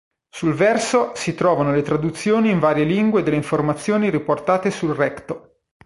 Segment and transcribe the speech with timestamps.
[0.31, 5.59] Sul verso si trovano le traduzioni in varie lingue delle informazioni riportate sul recto.